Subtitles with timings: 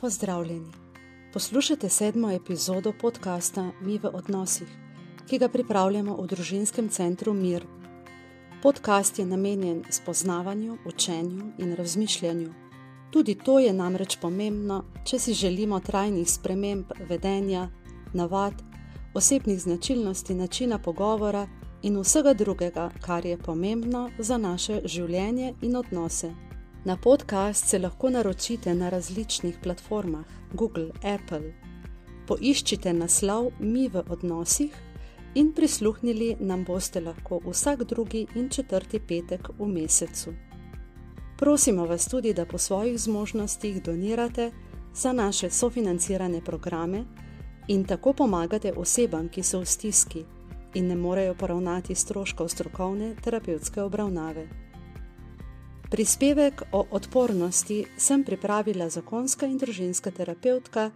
[0.00, 0.72] Pozdravljeni.
[1.32, 4.68] Poslušate sedmo epizodo podcasta Mi v odnosih,
[5.26, 7.66] ki ga pripravljamo v družinskem centru Mir.
[8.62, 12.54] Podcast je namenjen spoznavanju, učenju in razmišljanju.
[13.10, 17.68] Tudi to je namreč pomembno, če si želimo trajnih sprememb vedenja,
[18.14, 18.54] navad,
[19.14, 21.48] osebnih značilnosti, načina pogovora
[21.82, 26.47] in vsega drugega, kar je pomembno za naše življenje in odnose.
[26.84, 31.52] Na podcast se lahko naročite na različnih platformah Google, Apple.
[32.26, 34.74] Poiščite naslov Mi v odnosih
[35.34, 40.32] in prisluhnili nam boste lahko vsak drugi in četrti petek v mesecu.
[41.38, 44.50] Prosimo vas tudi, da po svojih zmožnostih donirate
[44.94, 47.04] za naše sofinancirane programe
[47.68, 50.24] in tako pomagate osebam, ki so v stiski
[50.74, 54.67] in ne morejo poravnati stroškov strokovne terapevtske obravnave.
[55.90, 60.90] Prispevek o odpornosti sem pripravila zakonska in družinska terapeutka,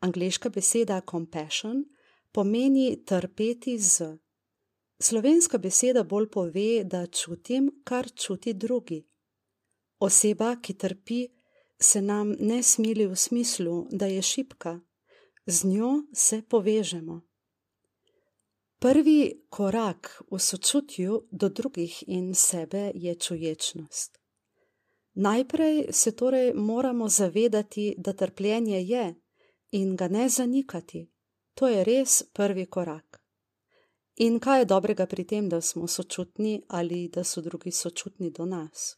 [0.00, 1.84] Angliška beseda compassion
[2.32, 4.18] pomeni trpeti z.
[4.98, 9.13] Slovenska beseda bolj pove, da čutim, kar čuti drugi.
[9.98, 11.28] Oseba, ki trpi,
[11.80, 14.80] se nam ne smili v smislu, da je šipka,
[15.46, 17.20] z njo se povežemo.
[18.78, 24.18] Prvi korak v sočutju do drugih in sebe je čuječnost.
[25.14, 29.14] Najprej se torej moramo zavedati, da trpljenje je
[29.70, 31.10] in ga ne zanikati.
[31.54, 33.20] To je res prvi korak.
[34.16, 38.46] In kaj je dobrega pri tem, da smo sočutni ali da so drugi sočutni do
[38.46, 38.96] nas?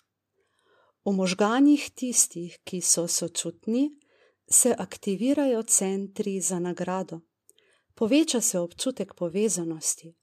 [1.07, 3.91] V možganjih tistih, ki so sočutni,
[4.51, 7.21] se aktivirajo centri za nagrado.
[7.95, 10.17] Poveča se občutek povezanosti,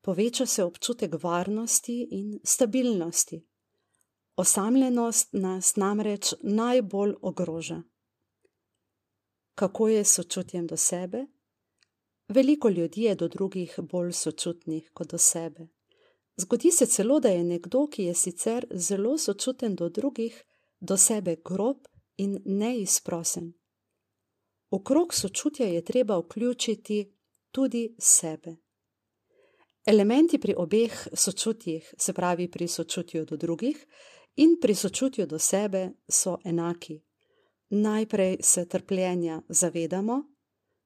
[0.00, 3.46] poveča se občutek varnosti in stabilnosti.
[4.36, 7.82] Osamljenost nas namreč najbolj ogroža.
[9.54, 11.26] Kako je s sočutjem do sebe?
[12.28, 15.68] Veliko ljudi je do drugih bolj sočutnih kot do sebe.
[16.40, 20.44] Zgodi se celo, da je nekdo, ki je sicer zelo sočuten do drugih,
[20.80, 23.52] do sebe grob in neizprosen.
[24.70, 27.16] V krog sočutja je treba vključiti
[27.50, 28.56] tudi sebe.
[29.86, 33.86] Elementi pri obeh sočutjih, se pravi pri sočutju do drugih
[34.36, 37.00] in pri sočutju do sebe, so enaki.
[37.70, 40.22] Najprej se trpljenja zavedamo,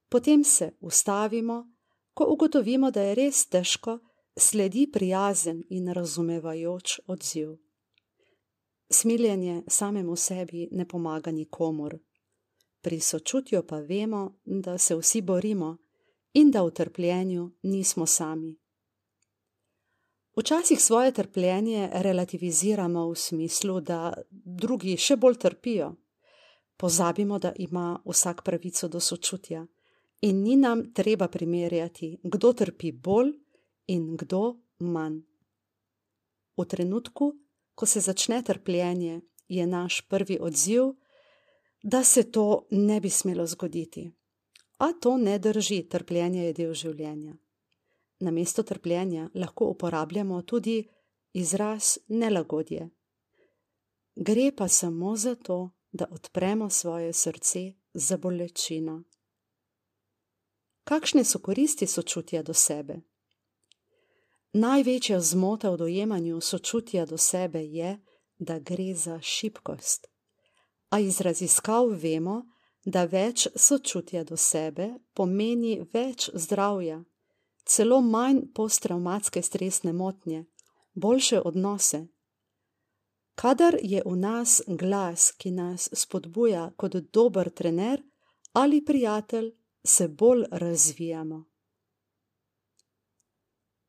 [0.08, 1.64] potem se ustavimo,
[2.14, 3.98] ko ugotovimo, da je res težko,
[4.36, 7.56] sledi prijazen in razumevajoč odziv.
[8.90, 11.98] Smiljenje samemu sebi ne pomaga nikomor.
[12.80, 15.76] Pri sočutju pa vemo, da se vsi borimo
[16.34, 18.56] in da v trpljenju nismo sami.
[20.36, 25.94] Včasih svoje trpljenje relativiziramo v smislu, da drugi še bolj trpijo.
[26.76, 29.66] Pozabimo, da ima vsak pravico do sočutja
[30.20, 33.32] in ni nam treba primerjati, kdo trpi bolj
[33.92, 35.20] in kdo manj.
[36.56, 37.32] V trenutku,
[37.74, 40.94] ko se začne trpljenje, je naš prvi odziv,
[41.82, 44.12] da se to ne bi smelo zgoditi.
[44.78, 47.36] A to ne drži, trpljenje je del življenja.
[48.20, 50.88] Na mesto trpljenja lahko uporabljamo tudi
[51.32, 52.88] izraz nelagodje.
[54.16, 59.02] Gre pa samo za to, da odpremo svoje srce za bolečino.
[60.84, 63.00] Kakšne so koristi sočutja do sebe?
[64.52, 67.98] Največja zmota v dojemanju sočutja do sebe je,
[68.38, 70.06] da gre za šibkost.
[70.90, 72.42] A iz raziskav vemo,
[72.84, 76.98] da več sočutja do sebe pomeni več zdravja,
[77.64, 80.44] celo manj posttraumatske stresne motnje,
[80.94, 82.06] boljše odnose.
[83.34, 88.02] Kadar je v nas glas, ki nas spodbuja kot dober trener
[88.52, 91.51] ali prijatelj, se bolj razvijamo.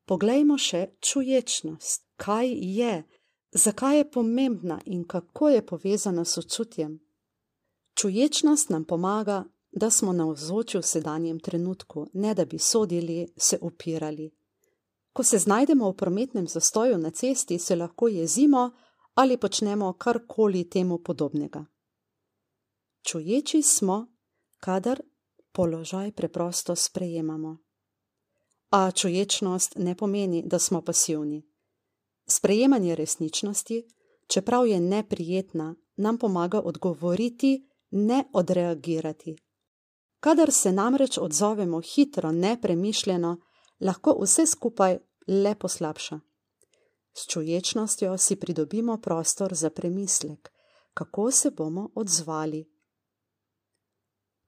[0.04, 2.04] Poglejmo še čuječnost.
[2.16, 3.04] Kaj je,
[3.52, 7.00] zakaj je pomembna in kako je povezana s čutjem?
[7.94, 13.58] Čuječnost nam pomaga, da smo na vzočju v sedanjem trenutku, ne da bi sodili, se
[13.60, 14.30] upirali.
[15.12, 18.70] Ko se znajdemo v prometnem zastoju na cesti, se lahko jezimo
[19.14, 21.64] ali počnemo karkoli temu podobnega.
[23.02, 24.06] Čuječi smo,
[24.58, 25.00] kadar
[25.52, 27.63] položaj preprosto sprejemamo.
[28.74, 31.42] A čuječnost ne pomeni, da smo pasivni.
[32.26, 33.86] Sprejemanje resničnosti,
[34.26, 39.36] čeprav je neprijetna, nam pomaga odgovoriti, ne odreagirati.
[40.20, 43.36] Kadar se namreč odzovemo hitro, nepremišljeno,
[43.80, 46.20] lahko vse skupaj le poslabša.
[47.12, 50.52] S čuječnostjo si pridobimo prostor za premislek,
[50.94, 52.70] kako se bomo odzvali.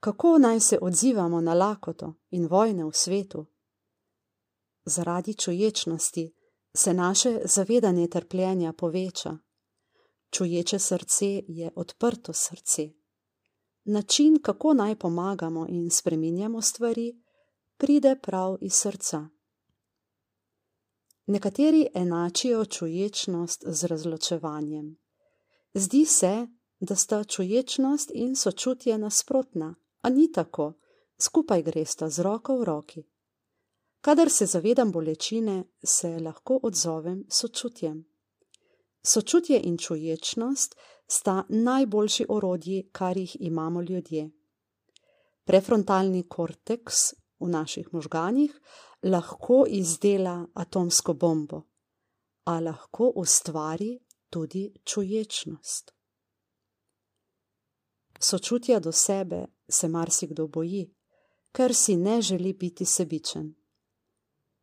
[0.00, 3.46] Kako naj se odzivamo na lakoto in vojne v svetu?
[4.88, 6.34] Zaradi čuječnosti
[6.76, 9.38] se naše zavedanje trpljenja poveča.
[10.30, 12.90] Čuječe srce je odprto srce.
[13.84, 17.22] Način, kako naj pomagamo in spreminjamo stvari,
[17.76, 19.28] pride prav iz srca.
[21.26, 24.96] Nekateri enačijo čuječnost z razločevanjem.
[25.74, 26.46] Zdi se,
[26.80, 30.72] da sta čuječnost in sočutje nasprotna, a ni tako,
[31.18, 33.15] skupaj gresta z roko v roki.
[34.06, 38.04] Kadar se zavedam bolečine, se lahko odzovem sočutjem.
[39.02, 40.76] Sočutje in čuječnost
[41.08, 44.30] sta najboljši orodji, kar jih imamo ljudje.
[45.44, 46.94] Prefrontalni korteks
[47.38, 48.60] v naših možganjih
[49.02, 51.62] lahko izdela atomsko bombo,
[52.44, 53.98] a lahko ustvari
[54.30, 55.92] tudi čuječnost.
[58.20, 60.94] Sočutja do sebe se marsikdo boji,
[61.52, 63.65] ker si ne želi biti sebičen.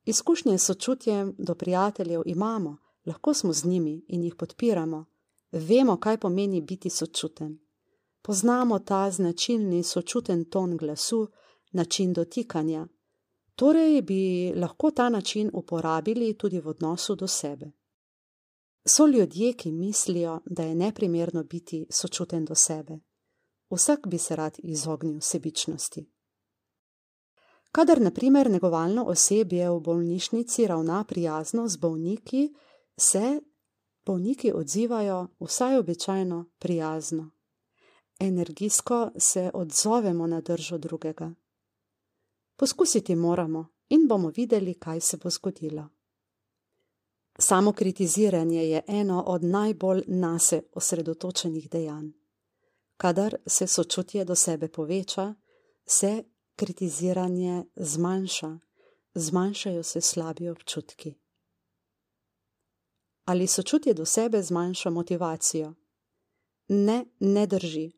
[0.06, 5.06] Izkušnje s sočutjem do prijateljev imamo, lahko smo z njimi in jih podpiramo,
[5.52, 7.60] vemo, kaj pomeni biti sočuten.
[8.22, 11.28] Poznamo ta značilni sočuten ton glasu,
[11.72, 12.88] način dotikanja,
[13.56, 17.72] torej bi lahko ta način uporabili tudi v odnosu do sebe.
[18.86, 23.00] So ljudje, ki mislijo, da je neprimerno biti sočuten do sebe.
[23.70, 26.13] Vsak bi se rad izognil sebičnosti.
[27.74, 32.54] Kadar, na primer, negovalno osebje v bolnišnici ravna prijazno z bolniki,
[32.98, 33.42] se
[34.06, 37.32] bolniki odzivajo vsaj običajno prijazno.
[38.20, 41.34] Energijsko se odzovemo na držo drugega.
[42.56, 45.88] Poskusiti moramo in bomo videli, kaj se bo zgodilo.
[47.40, 52.10] Samo kritiziranje je eno od najbolj nase osredotočenih dejanj.
[52.98, 55.34] Kadar se sočutje do sebe poveča,
[55.86, 56.24] se
[56.56, 58.60] kritiziranje zmanjša,
[59.14, 61.14] zmanjšajo se slabi občutki.
[63.26, 65.74] Ali sočutje do sebe zmanjša motivacijo?
[66.68, 67.92] Ne, ne drži.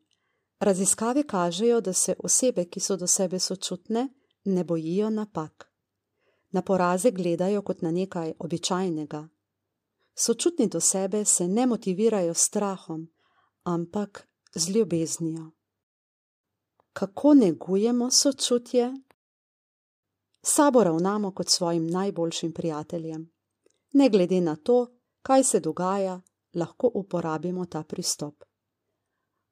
[0.60, 4.08] Raziskave kažejo, da se osebe, ki so do sebe sočutne,
[4.44, 5.72] ne bojijo napak.
[6.50, 9.28] Na poraze gledajo kot na nekaj običajnega.
[10.14, 13.08] Sočutni do sebe se ne motivirajo s strahom,
[13.64, 15.55] ampak z ljubeznijo.
[16.98, 18.94] Kako negujemo sočutje?
[20.42, 23.32] Sabo ravnamo kot svojim najboljšim prijateljem.
[23.92, 24.86] Ne glede na to,
[25.22, 26.20] kaj se dogaja,
[26.54, 28.44] lahko uporabimo ta pristop.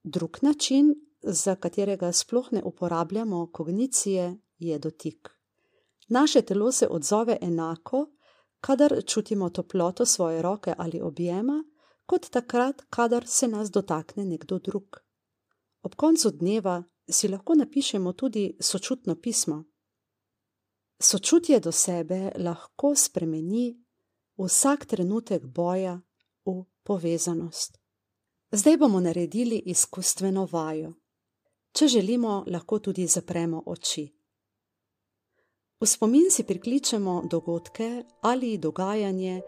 [0.02, 5.30] Drug način, za katerega sploh ne uporabljamo kognicije, je dotik.
[6.08, 8.06] Naše telo se odzove enako,
[8.60, 11.64] kadar čutimo toploto svoje roke ali objema,
[12.06, 14.96] kot takrat, kadar se nas dotakne nekdo drug.
[15.82, 19.64] Ob koncu dneva si lahko napišemo tudi sočutno pismo.
[20.98, 23.84] Sočutje do sebe lahko spremeni
[24.36, 26.00] vsak trenutek boja
[26.44, 27.78] v povezanost.
[28.52, 30.94] Zdaj bomo naredili izkustveno vajo.
[31.72, 34.06] Če želimo, lahko tudi zapremo oči.
[35.80, 39.40] V spomin si prikličemo dogodke ali dogajanje,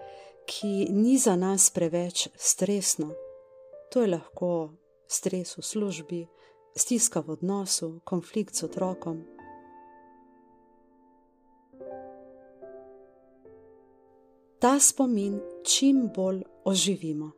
[0.47, 3.15] ki ni za nas preveč stresno.
[3.93, 4.75] To je lahko
[5.09, 6.27] stres v službi,
[6.77, 9.25] stiska v odnosu, konflikt s otrokom.
[14.59, 17.31] Ta spomin čim bolj oživimo.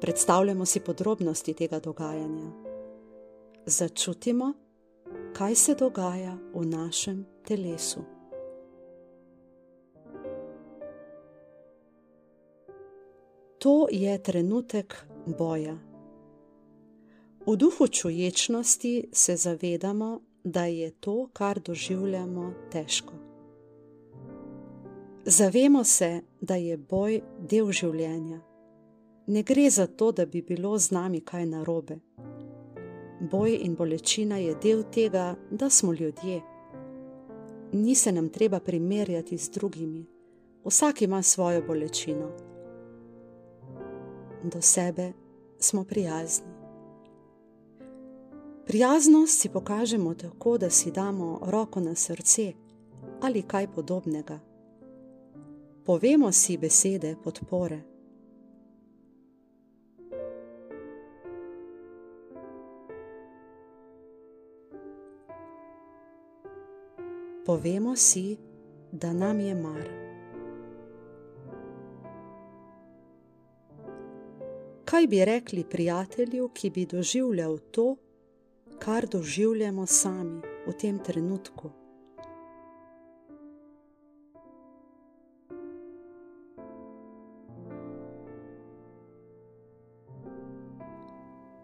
[0.00, 2.50] Predstavljamo si podrobnosti tega dogajanja.
[3.66, 4.66] Začutimo
[5.36, 8.15] kaj se dogaja v našem telesu.
[13.58, 15.06] To je trenutek
[15.38, 15.78] boja.
[17.46, 23.12] V duhu čuječnosti se zavedamo, da je to, kar doživljamo, težko.
[25.24, 28.40] Zavemo se, da je boj del življenja.
[29.26, 31.98] Ne gre za to, da bi bilo z nami kaj narobe.
[33.30, 36.42] Boj in bolečina je del tega, da smo ljudje.
[37.72, 40.06] Ni se nam treba primerjati z drugimi,
[40.64, 42.55] vsak ima svojo bolečino.
[44.46, 45.12] Do sebe
[45.58, 46.46] smo prijazni.
[48.66, 52.52] Prijaznost si pokažemo tako, da si damo roko na srce
[53.20, 54.38] ali kaj podobnega.
[55.84, 57.80] Povemo si besede podpore.
[67.46, 68.36] Povemo si,
[68.92, 70.05] da nam je mar.
[74.96, 77.96] Kaj bi rekli prijatelju, ki bi doživljal to,
[78.78, 81.70] kar doživljamo sami v tem trenutku?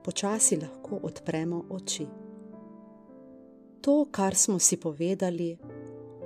[0.05, 2.07] Počasi lahko odpremo oči.
[3.81, 5.57] To, kar smo si povedali,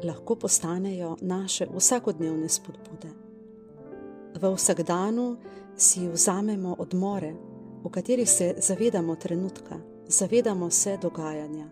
[0.04, 3.25] lahko postanejo naše vsakodnevne spodbude.
[4.36, 5.36] V vsakdanu
[5.76, 7.32] si vzamemo odmore,
[7.84, 11.64] v katerih se zavedamo trenutka, zavedamo se dogajanja.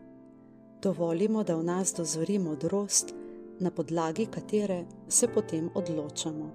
[0.83, 3.13] Dovolimo, da v nas dozori modrost,
[3.61, 6.51] na podlagi katere se potem odločamo.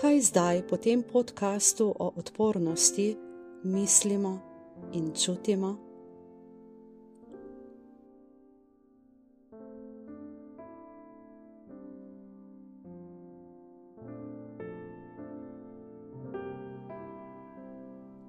[0.00, 3.16] Kaj zdaj po tem podkastu o odpornosti
[3.64, 4.38] mislimo
[4.92, 5.85] in čutimo?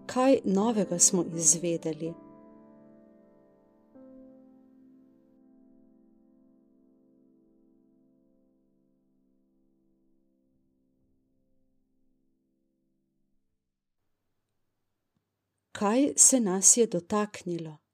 [0.07, 2.13] Kaj novega smo izvedeli.
[15.71, 17.86] Kaj se nas je dotaknilo?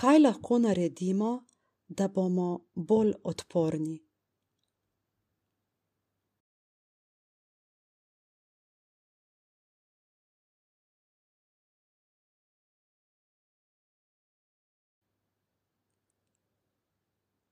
[0.00, 1.44] Kaj lahko naredimo,
[1.88, 3.98] da bomo bolj odporni.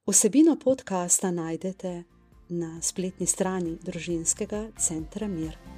[0.06, 2.02] Vsebino podcasta najdete
[2.48, 5.77] na spletni strani Družinskega centra Mir.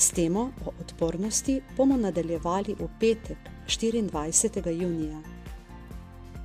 [0.00, 3.38] S temo o odpornosti bomo nadaljevali v petek,
[3.68, 4.70] 24.
[4.82, 5.20] junija.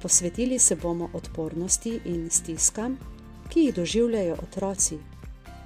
[0.02, 2.98] Posvetili se bomo odpornosti in stiskam,
[3.50, 4.98] ki jih doživljajo otroci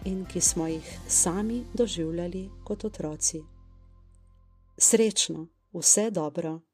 [0.06, 3.42] in ki smo jih sami doživljali kot otroci.
[4.78, 6.69] Srečno, vse dobro!